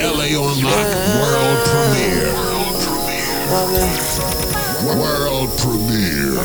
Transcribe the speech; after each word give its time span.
LA 0.00 0.30
on 0.38 0.62
Lock 0.62 0.88
world 1.18 1.58
premiere. 1.66 2.30
World 4.96 5.50
premiere. 5.58 6.38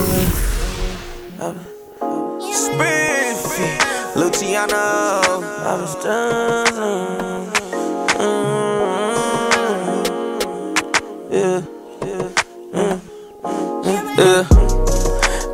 Spiffie, 2.51 3.71
Luciano. 4.15 4.75
I 4.75 5.77
was 5.79 5.95
done. 6.03 6.73
Yeah, 11.29 11.61
yeah, 12.03 12.29
yeah. 14.17 14.47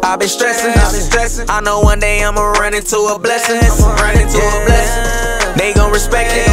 I've 0.04 0.20
been 0.20 0.30
stressing, 0.30 0.72
I've 0.72 0.92
been 0.92 1.02
stressing. 1.02 1.50
I 1.50 1.60
know 1.60 1.82
one 1.82 2.00
day 2.00 2.24
I'ma 2.24 2.52
run 2.52 2.74
into 2.74 2.98
a 2.98 3.20
blessing. 3.20 3.56
Run 3.58 4.18
into 4.18 4.38
a 4.38 4.66
blessing. 4.66 5.58
They 5.58 5.74
gon' 5.74 5.92
respect 5.92 6.32
it. 6.34 6.49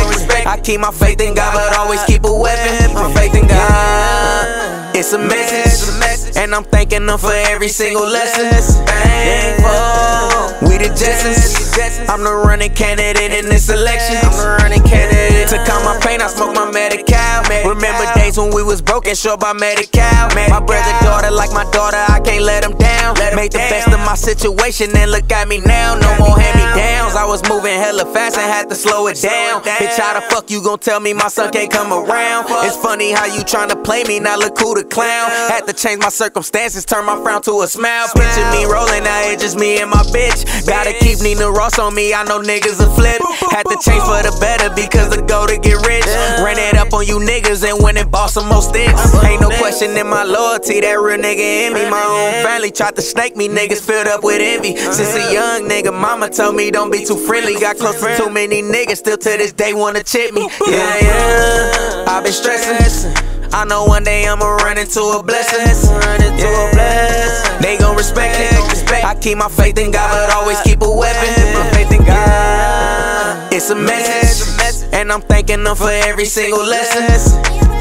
Keep 0.62 0.80
my 0.80 0.91
faith 0.91 1.20
in 1.20 1.34
God, 1.34 1.54
but 1.54 1.79
always 1.79 2.03
keep 2.04 2.25
a 2.25 2.32
weapon. 2.32 2.94
My 2.94 3.12
faith 3.14 3.35
in 3.35 3.46
God. 3.46 4.94
It's 4.96 5.12
a 5.12 5.18
message, 5.18 6.36
and 6.36 6.54
I'm 6.54 6.64
thanking 6.64 7.07
them 7.07 7.18
for 7.18 7.32
every 7.32 7.68
single 7.68 8.08
lesson. 8.08 8.50
Thankful. 8.86 10.68
We 10.68 10.79
the 10.79 10.89
Jetsons. 10.89 12.08
I'm 12.08 12.25
the 12.25 12.32
running 12.32 12.72
candidate 12.75 13.32
in 13.32 13.45
this 13.46 13.68
election. 13.68 14.17
I'm 14.22 14.32
the 14.32 14.57
running 14.62 14.82
candidate. 14.82 15.48
To 15.48 15.58
calm 15.71 15.84
my 15.84 15.98
pain, 16.00 16.21
I 16.21 16.29
smoke 16.29 16.54
my 16.54 16.70
medical. 16.70 17.07
Remember 17.49 18.05
days 18.14 18.39
when 18.39 18.55
we 18.55 18.63
was 18.63 18.82
broken, 18.82 19.14
short 19.14 19.41
by 19.41 19.53
medical. 19.53 20.03
My 20.50 20.61
brother, 20.61 20.93
daughter, 21.04 21.31
like 21.31 21.53
my 21.53 21.68
daughter, 21.71 21.99
I 22.09 22.21
can't 22.21 22.45
let 22.45 22.63
them 22.63 22.77
down. 22.77 23.14
Made 23.35 23.53
the 23.53 23.59
best 23.59 23.89
of 23.89 24.00
my 24.00 24.14
situation, 24.14 24.96
and 24.96 25.11
look 25.11 25.31
at 25.31 25.49
me 25.49 25.61
now. 25.61 25.95
No 25.95 26.09
more 26.18 26.39
hand 26.39 26.57
me 26.57 26.67
downs. 26.81 27.14
I 27.14 27.25
was 27.25 27.43
moving 27.49 27.75
hella 27.75 28.04
fast 28.13 28.37
and 28.37 28.51
had 28.51 28.68
to 28.68 28.75
slow 28.75 29.07
it 29.09 29.21
down. 29.21 29.63
Bitch, 29.63 29.99
how 29.99 30.18
the 30.18 30.23
fuck 30.32 30.51
you 30.51 30.63
gon' 30.63 30.79
tell 30.79 31.01
me 31.01 31.13
my 31.13 31.29
son 31.29 31.53
can't 31.53 31.71
come 31.71 31.93
around? 31.93 32.47
It's 32.64 32.77
funny 32.77 33.12
how 33.12 33.27
you 33.27 33.43
tryna 33.43 33.83
play 33.85 34.05
me, 34.05 34.20
now 34.20 34.37
look 34.37 34.59
who 34.59 34.75
the 34.75 34.85
clown. 34.85 35.31
Had 35.51 35.67
to 35.67 35.73
change 35.73 36.01
my 36.01 36.09
circumstances, 36.09 36.85
turn 36.85 37.05
my 37.05 37.20
frown 37.23 37.42
to 37.42 37.61
a 37.61 37.67
smile. 37.69 38.07
Picture 38.15 38.51
me 38.53 38.65
rolling, 38.65 39.05
now 39.05 39.31
it's 39.31 39.42
just 39.42 39.59
me 39.59 39.81
and 39.81 39.91
my 39.91 40.03
bitch. 40.15 40.45
Gotta 40.67 40.92
keep 40.92 41.20
Nina 41.20 41.51
Ross 41.51 41.79
on 41.79 41.95
me, 41.95 42.15
I 42.15 42.25
know 42.25 42.41
niggas 42.41 42.81
will 42.81 42.95
flip. 42.95 43.20
Had 43.51 43.65
to 43.65 43.77
change 43.85 44.03
for 44.03 44.23
the 44.23 44.37
better 44.41 44.75
because 44.75 45.11
the 45.11 45.23
goal 45.23 45.47
to 45.47 45.59
get 45.59 45.79
rich. 45.87 46.05
It 46.97 47.00
on 47.00 47.06
you 47.06 47.19
niggas 47.19 47.62
and 47.69 47.83
went 47.83 47.98
and 47.98 48.11
bought 48.11 48.30
some 48.30 48.48
more 48.48 48.62
sticks. 48.62 49.12
Ain't 49.22 49.42
no 49.42 49.50
question 49.58 49.94
in 49.98 50.08
my 50.08 50.25
loyalty, 50.25 50.80
that 50.80 50.94
real 50.94 51.19
nigga 51.19 51.69
in 51.69 51.75
me. 51.75 51.91
My 51.91 52.00
own 52.00 52.42
family 52.42 52.70
tried 52.70 52.97
to 52.97 53.02
snake 53.02 53.36
me, 53.36 53.48
niggas 53.48 53.84
filled 53.84 54.06
up 54.06 54.25
with 54.25 54.41
envy. 54.41 54.77
Since 54.77 55.14
a 55.14 55.33
young 55.33 55.69
nigga, 55.69 55.92
mama 55.92 56.30
told 56.30 56.56
me 56.56 56.70
don't 56.70 56.91
be 56.91 57.05
too 57.05 57.17
friendly. 57.17 57.61
Got 57.61 57.77
close 57.77 58.00
to 58.00 58.17
too 58.17 58.30
many 58.30 58.62
niggas, 58.62 58.97
still 58.97 59.19
to 59.19 59.28
this 59.36 59.52
day 59.52 59.74
wanna 59.74 60.02
chip 60.02 60.33
me. 60.33 60.48
Yeah, 60.67 60.97
yeah. 61.02 62.05
I've 62.08 62.24
been 62.24 62.33
stressing. 62.33 63.12
I 63.52 63.64
know 63.67 63.84
one 63.84 64.05
day 64.05 64.27
I'ma 64.27 64.56
run 64.64 64.78
into 64.78 65.00
a 65.00 65.22
blessing. 65.22 65.92
Run 66.00 66.22
into 66.22 66.48
a 66.48 66.70
blessing. 66.72 67.61
They 67.61 67.77
gon' 67.77 67.97
respect 67.97 68.36
it. 68.41 69.05
I 69.05 69.14
keep 69.14 69.36
my 69.36 69.48
faith 69.48 69.78
in 69.78 69.91
God, 69.91 70.08
but 70.11 70.34
always 70.34 70.61
keep 70.62 70.80
a 70.80 70.91
weapon. 70.91 71.28
My 71.52 71.69
faith 71.72 71.92
in 71.92 72.05
God. 72.05 73.52
It's 73.52 73.70
a 73.70 73.74
message, 73.74 74.44
and 74.92 75.12
I'm 75.12 75.20
thanking 75.20 75.65
them 75.65 75.77
for 75.77 75.91
every 75.91 76.27
single 76.27 76.65
lesson. 76.65 77.03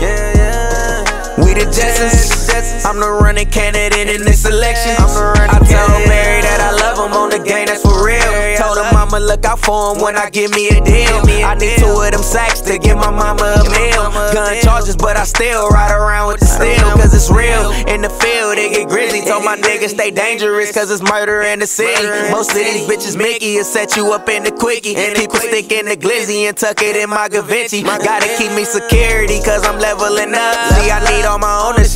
Yeah, 0.02 0.34
yeah. 0.36 1.44
We 1.44 1.53
the 1.53 1.66
Jetsons. 1.66 2.45
I'm 2.86 3.00
the 3.00 3.09
running 3.09 3.50
candidate 3.50 4.08
in 4.08 4.23
this 4.23 4.45
election. 4.45 4.95
I 4.95 5.59
tell 5.67 5.89
Mary 6.08 6.42
that 6.42 6.61
I 6.61 6.72
love 6.72 6.98
him 7.02 7.17
on 7.17 7.30
the 7.30 7.39
game, 7.39 7.67
that's 7.67 7.81
for 7.81 8.06
real. 8.06 8.22
Told 8.56 8.78
her 8.78 8.88
mama 8.94 9.20
look 9.20 9.44
out 9.44 9.59
for 9.59 9.95
him 9.95 10.02
when 10.02 10.16
I 10.16 10.30
give 10.30 10.52
me 10.52 10.70
a 10.70 10.80
deal. 10.83 11.20
I 11.44 11.56
need 11.56 11.78
two 11.80 11.92
of 11.92 12.11
them 12.11 12.23
sacks 12.23 12.61
to 12.61 12.78
give 12.78 12.98
my 12.98 13.09
mama 13.09 13.59
a 13.59 13.64
meal. 13.67 14.08
Gun 14.31 14.61
charges, 14.61 14.95
but 14.95 15.17
I 15.17 15.26
still 15.26 15.67
ride 15.70 15.92
around 15.92 16.28
with 16.33 16.45
cause 17.06 17.14
it's 17.14 17.30
real. 17.30 17.70
In 17.86 18.02
the 18.02 18.09
field, 18.09 18.58
it 18.58 18.73
get 18.73 18.89
grizzly. 18.89 19.22
Told 19.22 19.45
my 19.45 19.55
niggas 19.55 19.93
stay 19.93 20.10
dangerous, 20.10 20.73
cause 20.73 20.89
it's 20.89 21.04
murder 21.04 21.42
in 21.42 21.60
the 21.60 21.67
city. 21.67 22.02
Most 22.32 22.52
of 22.52 22.58
these 22.58 22.88
bitches 22.89 23.16
Mickey 23.17 23.58
will 23.58 23.64
set 23.64 23.95
you 23.95 24.11
up 24.14 24.27
in 24.27 24.43
the 24.43 24.52
quickie. 24.52 24.95
Keep 24.95 25.32
a 25.32 25.38
stick 25.38 25.71
in 25.71 25.86
the 25.86 25.98
glizzy 25.98 26.49
and 26.49 26.58
tuck 26.58 26.82
it 26.82 26.95
in 26.95 27.10
my 27.10 27.30
Givenchy. 27.30 27.83
Gotta 27.83 28.30
keep 28.38 28.52
me 28.54 28.66
security, 28.66 29.39
cause 29.45 29.66
I'm 29.66 29.77
leveling 29.77 30.33
up. 30.33 30.55
See, 30.73 30.89
I 30.89 30.99
need 31.05 31.26
all 31.26 31.35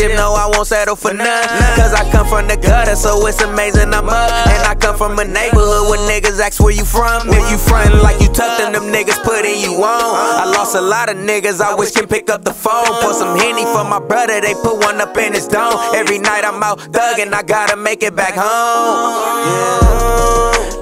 no, 0.08 0.34
I 0.34 0.48
won't 0.48 0.68
settle 0.68 0.96
for 0.96 1.14
none. 1.14 1.48
Cause 1.76 1.94
I 1.94 2.10
come 2.12 2.28
from 2.28 2.48
the 2.48 2.56
gutter, 2.56 2.96
so 2.96 3.26
it's 3.28 3.42
amazing 3.42 3.94
I'm 3.94 4.08
up. 4.08 4.32
And 4.48 4.64
I 4.64 4.76
come 4.76 4.96
from 4.96 5.20
a 5.20 5.26
neighborhood 5.26 5.90
where 5.92 6.00
niggas 6.08 6.40
ask 6.40 6.62
where 6.62 6.74
you 6.74 6.86
from. 6.86 7.28
If 7.28 7.52
you 7.52 7.58
frontin' 7.58 8.00
like 8.00 8.22
you 8.22 8.30
tough, 8.30 8.58
then 8.58 8.72
them 8.72 8.88
niggas 8.88 9.22
putting 9.24 9.60
you 9.60 9.76
on. 9.84 10.40
I 10.40 10.46
lost 10.56 10.76
a 10.76 10.82
lot 10.82 11.10
of 11.10 11.18
niggas, 11.18 11.60
I 11.60 11.76
wish 11.76 11.92
can 11.92 12.08
pick 12.08 12.30
up 12.30 12.44
the 12.44 12.54
phone. 12.54 12.88
Pour 13.04 13.14
some 13.14 13.38
Henny 13.38 13.66
for 13.66 13.84
my 13.84 14.00
brother, 14.00 14.40
they 14.40 14.54
put 14.54 14.80
one 14.80 15.02
up 15.02 15.18
in 15.18 15.34
his 15.34 15.48
dome. 15.48 15.76
Every 15.94 16.20
night 16.20 16.46
I'm 16.46 16.64
out 16.64 16.80
thuggin', 16.80 17.34
I 17.34 17.44
gotta 17.44 17.76
make 17.76 18.04
it 18.04 18.16
back 18.16 18.36
home. 18.36 19.20
Yeah. 19.46 20.00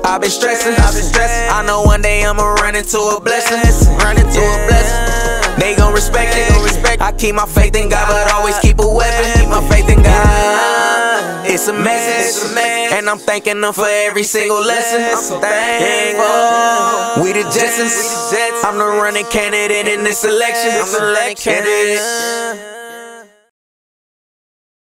I've 0.06 0.22
been 0.22 0.30
stressing, 0.30 0.74
I've 0.74 0.94
been 0.94 1.04
stressing. 1.04 1.50
I 1.50 1.66
know 1.66 1.84
one 1.84 2.02
day 2.02 2.24
I'ma 2.24 2.44
run 2.44 2.76
into 2.76 2.98
a 2.98 3.20
blessing. 3.20 3.58
Run 3.98 4.18
into 4.18 4.40
a 4.40 4.68
blessing. 4.68 5.27
They 5.60 5.76
gon' 5.76 5.94
respect 5.94 6.36
it, 6.36 6.50
gon' 6.50 6.64
respect. 6.64 7.02
I 7.02 7.12
keep 7.12 7.36
my 7.36 7.46
faith 7.46 7.76
in 7.76 7.90
God, 7.90 8.08
but 8.08 8.32
always 8.34 8.58
keep 8.60 8.80
a 8.80 8.88
weapon. 8.88 9.26
Keep 9.40 9.50
my 9.50 9.62
faith 9.70 9.90
in 9.90 10.04
God. 10.04 11.46
It's 11.48 11.68
a 11.68 11.74
message, 11.74 12.58
and 12.94 13.10
I'm 13.10 13.18
thanking 13.18 13.62
them 13.62 13.74
for 13.74 13.88
every 13.88 14.24
single 14.24 14.62
lesson. 14.62 15.02
I'm 15.02 15.42
thankful. 15.42 17.24
We 17.24 17.34
the 17.34 17.44
Jetsons. 17.50 18.64
I'm 18.64 18.78
the 18.78 18.86
running 18.86 19.26
candidate 19.28 19.88
in 19.88 20.04
this 20.04 20.24
election. 20.24 20.72
I'm 20.72 20.92
the 20.92 21.36
candidate. 21.36 22.87